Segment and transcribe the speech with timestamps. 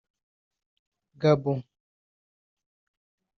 [1.21, 1.59] Gabon